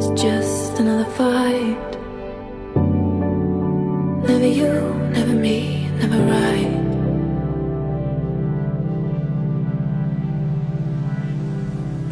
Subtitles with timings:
[0.00, 1.90] It's just another fight.
[4.28, 6.70] Never you, never me, never right.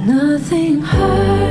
[0.04, 1.45] Nothing hurts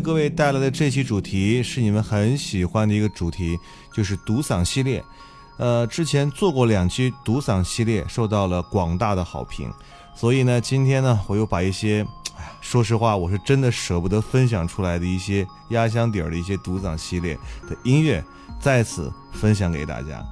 [0.00, 3.58] 各位带来的这期主题是你们很喜欢的一个主题，
[3.92, 5.04] 就是独嗓系列。
[5.58, 9.70] 呃，之前做过两期独嗓系列，受到了广大的好评，
[10.14, 12.06] 所以呢，今天呢，我又把一些，
[12.36, 17.34] 哎，说实话，我是真的舍不得分享出来的一些压箱底儿的一些独嗓系列
[17.68, 18.24] 的音乐，
[18.58, 20.24] 在此分享给大家。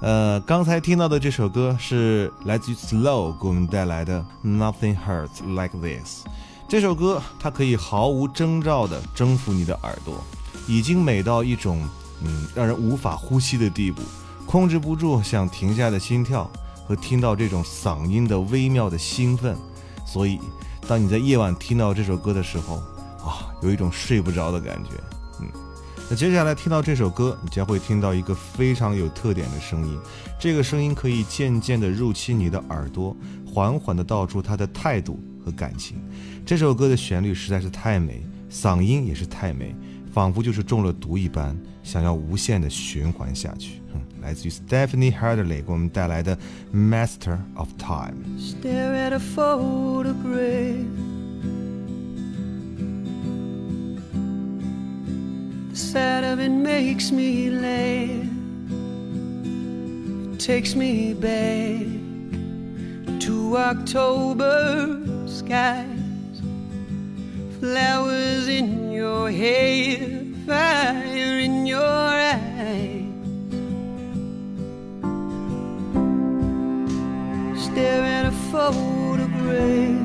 [0.00, 6.24] 呃，刚才听到的这首歌是来自于 Slow 给我们带来的《Nothing Hurts Like This》。
[6.70, 10.24] 这首歌它可以毫无征兆地征服你的耳朵，
[10.68, 11.82] 已经美到一种
[12.22, 14.00] 嗯让人无法呼吸的地步，
[14.46, 16.48] 控制不住想停下的心跳
[16.86, 19.56] 和听到这种嗓音的微妙的兴奋。
[20.06, 20.38] 所以，
[20.86, 22.76] 当你在夜晚听到这首歌的时候，
[23.18, 24.90] 啊，有一种睡不着的感觉。
[25.40, 25.48] 嗯，
[26.08, 29.98] 那接下来听到这首歌，你将会听到一个非常有特点的声音，
[30.38, 35.96] 这个声音可以渐渐地入侵你的耳朵，缓缓地道出它的态度和感情。
[36.44, 39.74] 这首歌的旋律实在是太美，嗓音也是太美，
[40.12, 43.80] 仿佛就是中了毒一般，想要无限的循环下去。
[44.20, 46.36] 来自于 Stephanie Hardley 给我们带来的
[46.74, 48.14] 《Master of Time》。
[60.40, 61.86] Takes me back
[63.20, 65.09] to October
[65.50, 66.42] skies.
[67.58, 69.98] Flowers in your hair,
[70.46, 73.08] fire in your eyes.
[77.66, 79.98] stare at a photograph.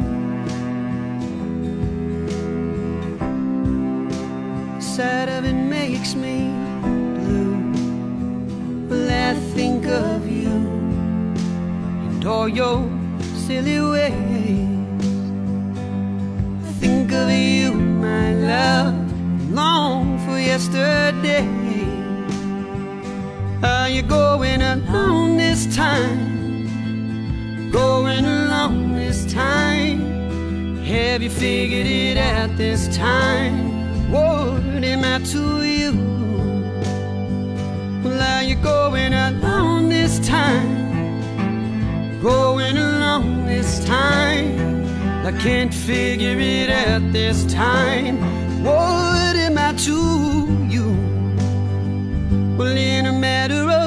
[4.81, 6.37] Sight of it makes me
[7.17, 7.57] blue.
[8.89, 10.55] Well, I think of you
[12.07, 12.89] and all your
[13.45, 14.24] silly ways.
[17.15, 18.95] Of you, my love,
[19.51, 21.47] long for yesterday.
[23.63, 26.35] Are you going alone this time?
[27.75, 30.77] going along this time?
[30.85, 34.09] Have you figured it out this time?
[34.09, 35.91] What am I to you?
[38.01, 40.69] Well, are you going along this time?
[42.21, 44.74] Going along this time?
[45.25, 48.17] I can't figure it out this time.
[48.63, 50.91] What am I to you?
[52.55, 53.84] Well, in a matter of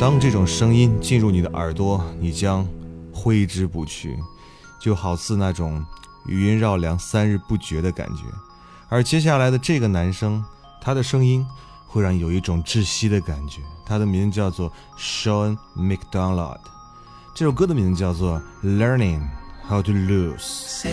[0.00, 2.64] 当这种声音进入你的耳朵，你将
[3.12, 4.16] 挥之不去，
[4.80, 5.84] 就好似那种
[6.24, 8.22] 余音绕梁、三日不绝的感觉。
[8.88, 10.44] 而接下来的这个男生，
[10.80, 11.44] 他的声音
[11.88, 13.60] 会让有一种窒息的感觉。
[13.84, 16.60] 他的名字叫做 Sean McDonald，
[17.34, 19.22] 这首歌的名字叫做《Learning
[19.68, 20.84] How to Lose》。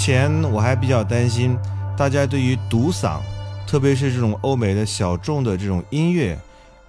[0.00, 1.58] 前我还比较担心
[1.94, 3.20] 大家对于独嗓，
[3.66, 6.38] 特别是这种欧美的小众的这种音乐，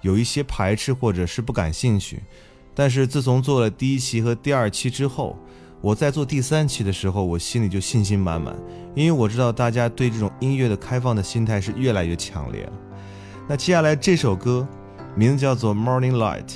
[0.00, 2.22] 有一些排斥或者是不感兴趣。
[2.74, 5.36] 但是自从做了第一期和第二期之后，
[5.82, 8.56] 我在做第三期的时候，我心里就信心满满，
[8.94, 12.72] 因为我知道大家对这种音乐的开放的心态是越来越强烈了。
[13.46, 14.66] 那接下来这首歌，
[15.14, 16.46] 名字叫做《Morning Light》，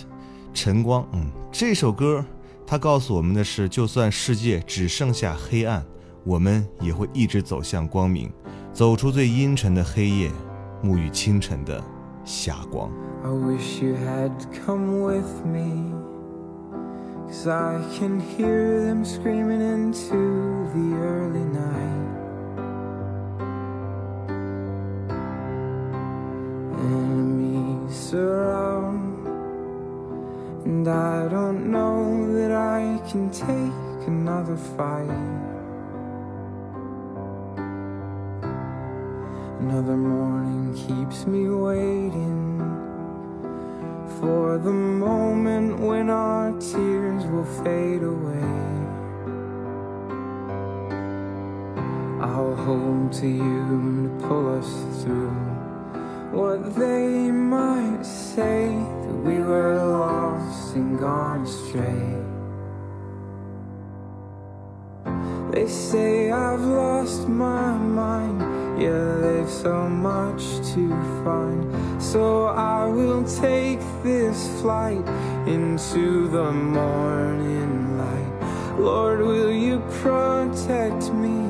[0.54, 1.06] 晨光。
[1.12, 2.24] 嗯，这首歌
[2.66, 5.84] 它告诉我们的是，就算世界只剩下黑暗，
[6.26, 8.28] 我们也会一直走向光明，
[8.72, 10.28] 走出最阴沉的黑夜，
[10.82, 11.80] 沐浴清晨的
[12.24, 12.90] 霞光。
[13.22, 14.32] I wish you had
[14.66, 15.94] come with me.
[17.28, 22.06] Cause I can hear them screaming into the early night.
[26.78, 29.06] Enemies around.
[30.66, 35.45] and I don't know that I can take another fight.
[39.68, 42.60] Another morning keeps me waiting
[44.20, 48.46] for the moment when our tears will fade away.
[52.22, 55.34] I'll hold to you to pull us through
[56.30, 62.22] what they might say that we were lost and gone astray.
[65.50, 68.35] They say I've lost my mind,
[68.78, 70.42] yeah, they've so much
[70.74, 70.88] to
[71.24, 72.02] find.
[72.02, 75.06] So I will take this flight
[75.46, 78.78] into the morning light.
[78.78, 81.48] Lord, will you protect me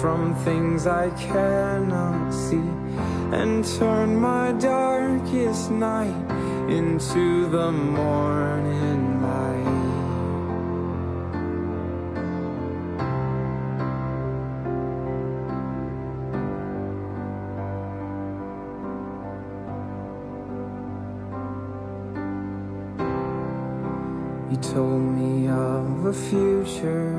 [0.00, 2.70] from things I cannot see
[3.32, 6.14] and turn my darkest night
[6.68, 9.05] into the morning
[24.56, 27.12] You told me of a future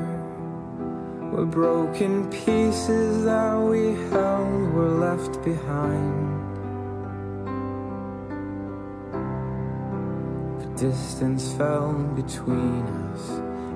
[1.30, 6.34] where broken pieces that we held were left behind.
[10.58, 13.28] But distance fell between us,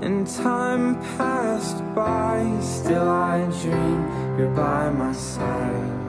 [0.02, 2.44] and time passed by.
[2.60, 6.00] Still, I dream you're by my side.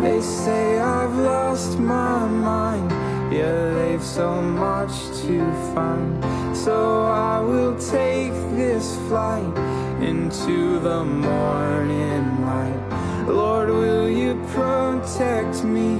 [0.00, 3.07] They say I've lost my mind.
[3.30, 6.24] Yeah, they've so much to find.
[6.56, 9.58] So I will take this flight
[10.02, 13.28] into the morning light.
[13.28, 15.98] Lord, will you protect me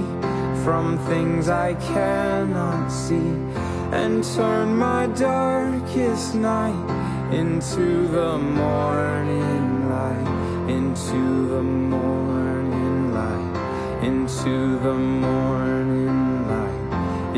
[0.63, 3.29] from things I cannot see
[3.91, 14.95] and turn my darkest night into the morning light, into the morning light, into the
[14.95, 15.78] morning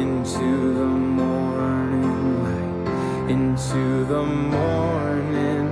[0.02, 5.68] into the morning light, into the morning,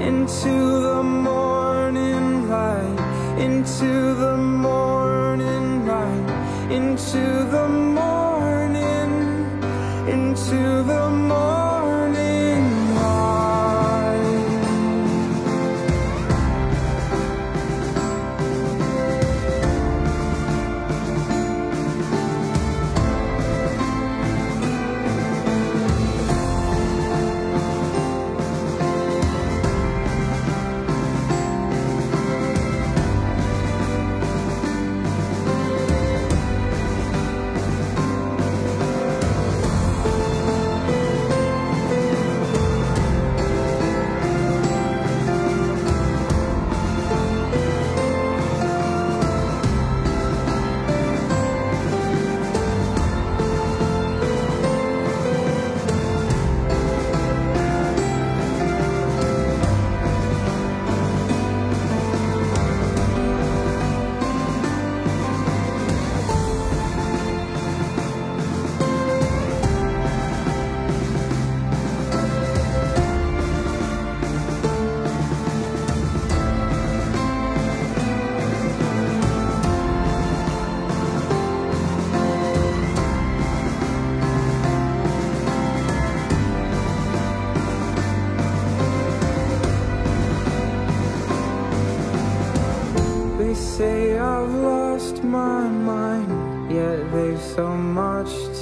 [0.00, 7.20] into the morning light, into the morning light, into
[7.54, 7.93] the morning,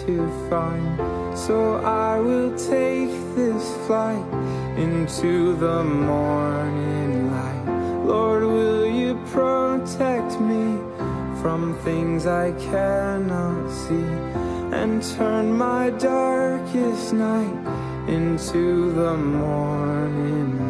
[0.07, 1.39] to find.
[1.39, 4.25] So I will take this flight
[4.77, 8.05] into the morning light.
[8.05, 10.79] Lord, will you protect me
[11.41, 14.11] from things I cannot see
[14.73, 20.62] and turn my darkest night into the morning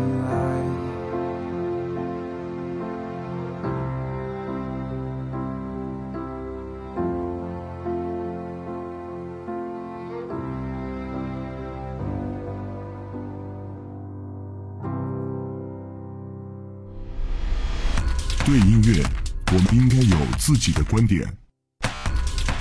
[18.53, 19.03] 对音乐，
[19.51, 21.27] 我们应该有自己的观点；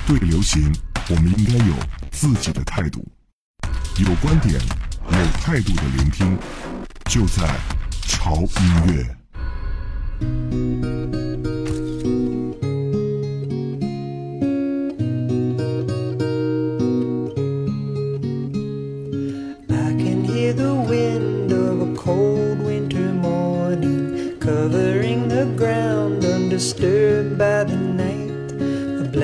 [0.06, 0.72] 对流行，
[1.10, 1.74] 我们应该有
[2.10, 3.06] 自己的态度。
[3.98, 6.38] 有观点、有态度的聆听，
[7.10, 7.46] 就在
[8.08, 9.06] 潮音乐。”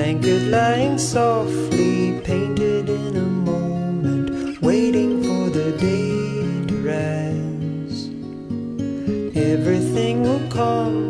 [0.09, 8.09] Blanket lying softly painted in a moment, waiting for the day to rise.
[9.35, 11.08] Everything will come,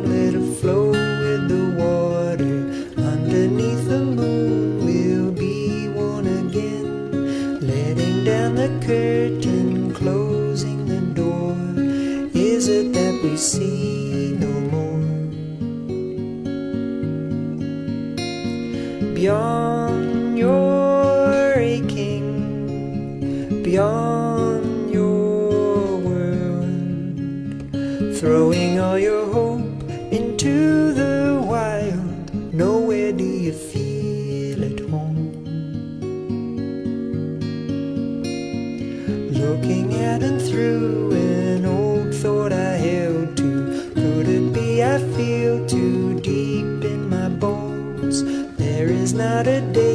[44.82, 48.24] I feel too deep in my bones?
[48.56, 49.89] There is not a day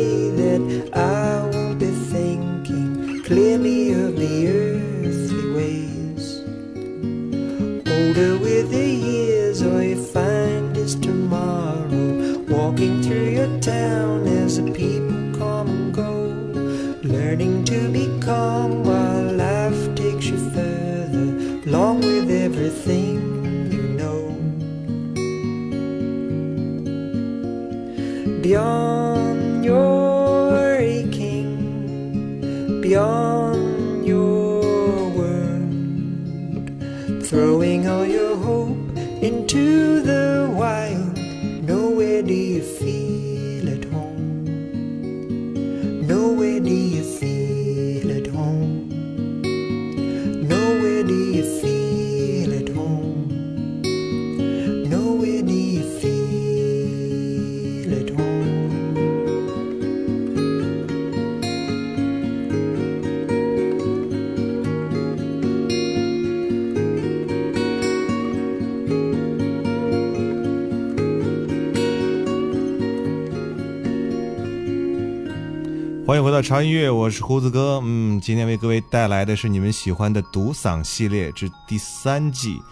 [76.15, 77.81] 欢迎回到潮音乐，我是胡子哥。
[77.83, 82.63] 嗯，今天为各位带来的是你们喜欢的独嗓系列之第三季。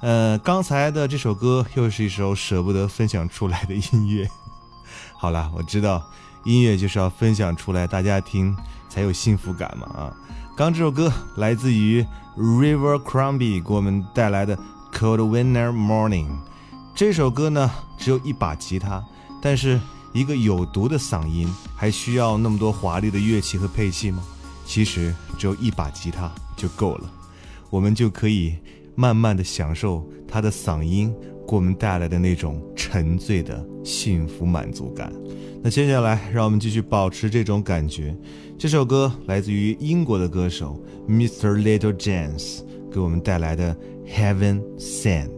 [0.00, 4.28] 呃，刚才的这首歌又是一首舍不得分享出来的音乐。
[5.16, 6.02] 好了，我知道
[6.42, 8.56] 音乐就是要分享出来，大家听
[8.88, 10.12] 才有幸福感嘛啊！
[10.56, 12.04] 刚这首歌来自于
[12.36, 14.56] River Crumbie 给我们带来的
[14.92, 16.26] 《Cold Winter Morning》。
[16.96, 19.00] 这首歌呢只有一把吉他，
[19.40, 19.78] 但是
[20.12, 24.22] 一个有毒的嗓音还需要那么多华丽的乐器和配器吗？
[24.66, 27.12] 其实只有一把吉他就够了，
[27.70, 28.54] 我们就可以
[28.94, 31.12] 慢慢的享受他的嗓音
[31.48, 35.12] 给我们带来的那种沉醉的幸福满足感。
[35.62, 38.16] 那接下来让我们继续保持这种感觉。
[38.58, 41.56] 这首歌来自于英国的歌手 Mr.
[41.56, 42.60] Little James
[42.92, 43.74] 给我们带来的
[44.08, 45.28] 《Heaven Sent》。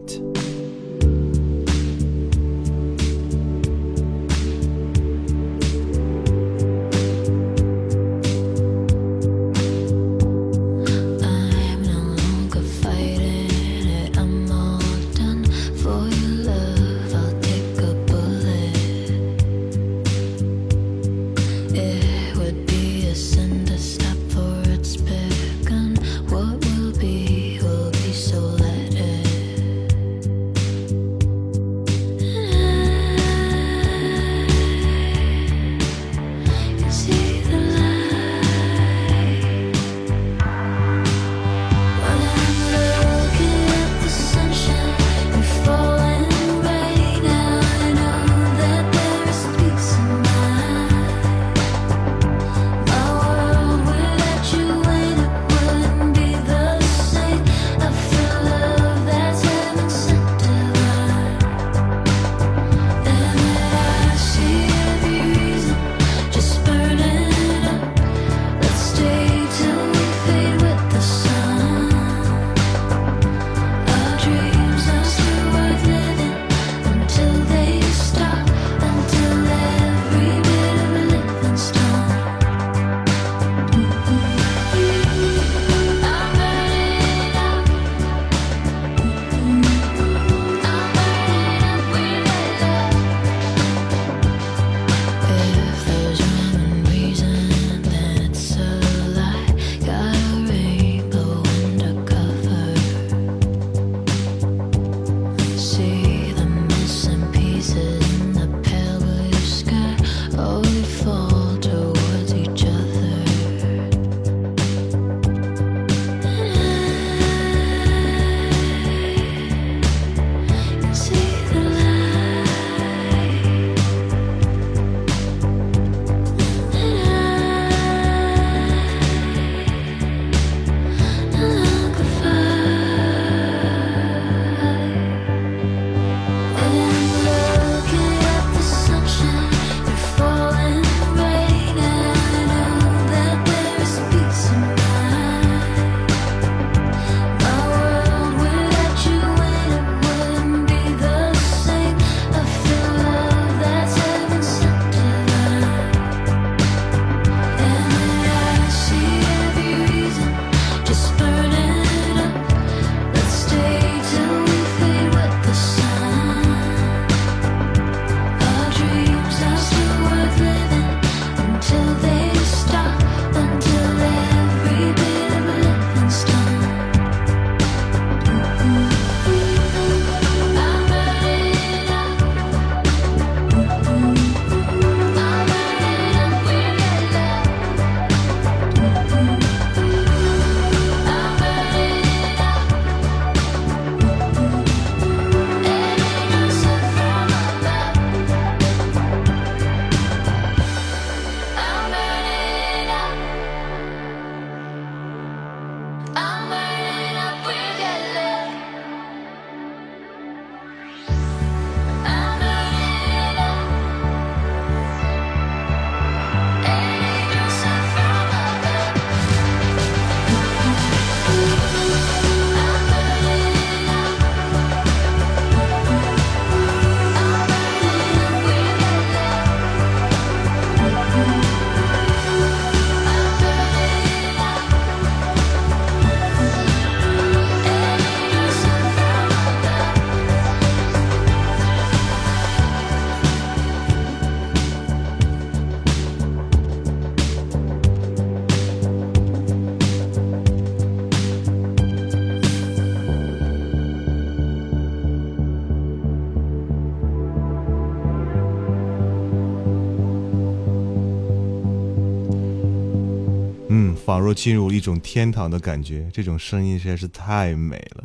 [264.05, 266.09] 仿若进入一种天堂的感觉。
[266.11, 268.03] 这种声音实在是太美了。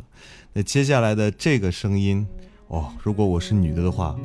[0.53, 2.25] 那接下来的这个声音，
[2.67, 4.15] 哦，如果我是女的的话，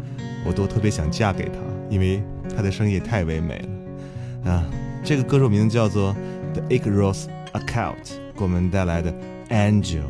[0.47, 1.59] 我都特别想嫁给他，
[1.91, 2.23] 因为
[2.55, 4.53] 他的声音也太唯美了。
[4.53, 4.65] 啊，
[5.05, 6.15] 这个歌手名字叫做
[6.53, 9.13] The Egg Rose Account，给我们带来的
[9.49, 10.03] Angel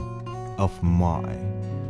[0.57, 1.24] of Mine，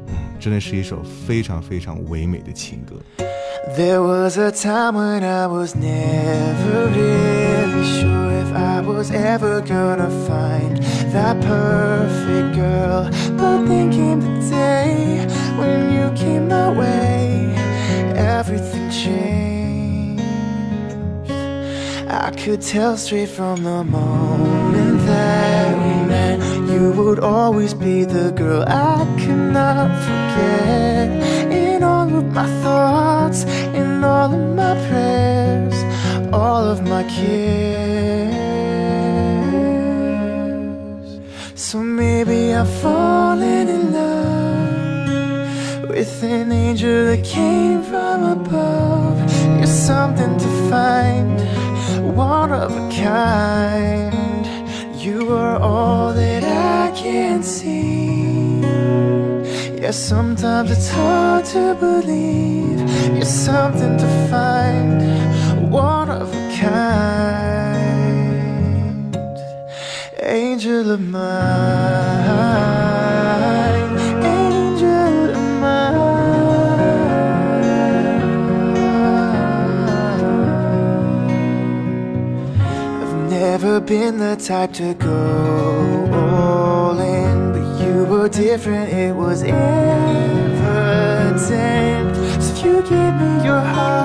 [0.06, 3.33] 嗯，真的是一首非常非常唯美的情歌。
[3.72, 10.76] There was a time when I was never really sure if I was ever gonna find
[11.12, 13.10] that perfect girl.
[13.36, 15.26] But then came the day
[15.58, 17.54] when you came my way,
[18.14, 20.22] everything changed.
[22.08, 26.38] I could tell straight from the moment that we met,
[26.70, 31.53] you would always be the girl I could not forget.
[32.22, 35.76] My thoughts, in all of my prayers,
[36.32, 38.34] all of my cares.
[41.54, 49.18] So maybe I've fallen in love with an angel that came from above.
[49.58, 51.38] You're something to find,
[52.16, 54.14] one of a kind.
[54.96, 57.93] You are all that I can see.
[59.84, 62.80] Yes, sometimes it's hard to believe
[63.14, 65.02] you're something to find,
[65.70, 67.84] one of a kind,
[70.22, 71.24] angel of mine,
[74.24, 76.00] angel of mine.
[83.02, 87.52] I've never been the type to go all in,
[88.14, 90.60] were different, it was evident.
[91.40, 94.03] So if you give me your heart,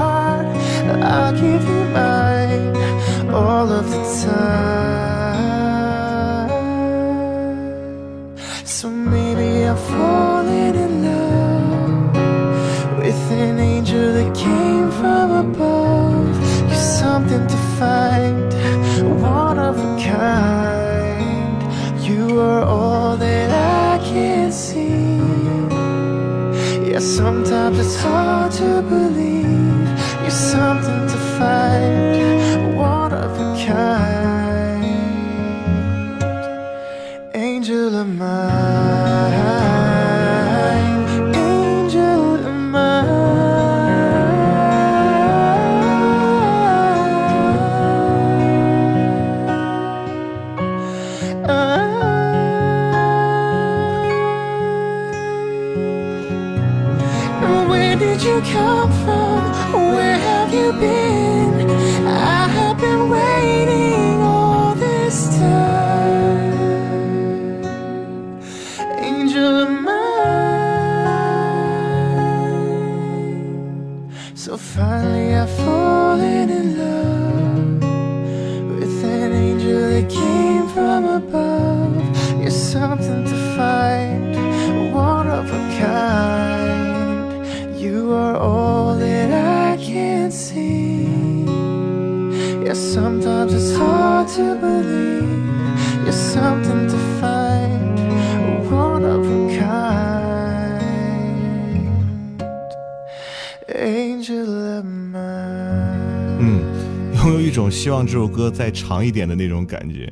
[108.50, 110.10] 再长一点的那种感觉。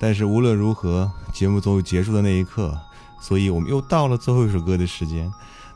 [0.00, 2.74] 但是无论如何，节目总有结束的那一刻，
[3.20, 5.30] 所以我们又到了最后一首歌的时间。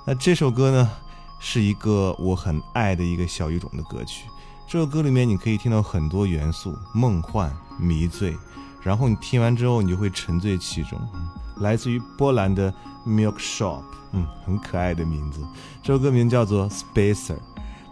[0.06, 0.90] 那这首歌呢，
[1.38, 4.26] 是一个我很爱的一个小语种的歌曲。
[4.66, 8.34] 这首歌里面你可以听到很多元素，梦幻、迷醉，
[8.82, 10.98] 然后你听完之后，你就会沉醉其中。
[11.58, 12.72] 来自于波兰的
[13.06, 15.40] Milk Shop，嗯，很可爱的名字。
[15.82, 17.36] 这首歌名叫做 Spacer。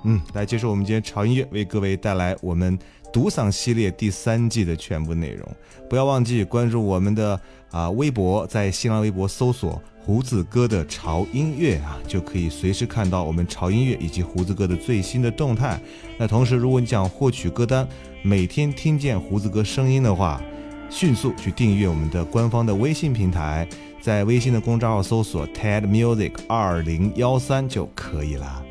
[0.05, 2.77] 嗯，来接受我们今天潮音乐为各位带来我们
[3.13, 5.47] 独嗓系列第三季的全部内容。
[5.89, 7.39] 不要忘记关注我们的
[7.71, 15.81] 啊、微博，在新浪微博搜索“胡子哥的潮音乐”啊，就可以随时看到我们潮音乐以及胡子哥的最新的动态。
[16.19, 17.87] 那同时，如果你想获取歌单，
[18.23, 20.43] 每天听见胡子哥声音的话，
[20.91, 23.67] 迅速去订阅我们的官方的微信平台，
[24.01, 28.63] 在微信的公众号搜索 TED Music 二零幺三就可以了。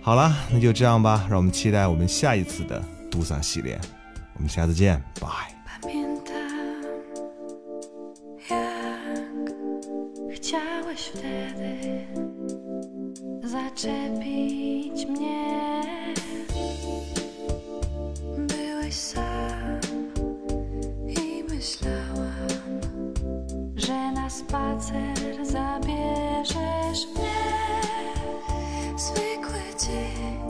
[0.00, 3.78] 好了，那就这样吧，让我们期待我们下一次的杜桑系列。
[4.34, 5.60] 我们下次见，拜。
[10.50, 12.06] chciałeś wtedy
[13.42, 15.82] zaczepić mnie.
[18.38, 19.80] Byłeś sam
[21.08, 22.80] i myślałam,
[23.76, 27.40] że na spacer zabierzesz mnie.
[28.96, 30.49] Zwykły dzień.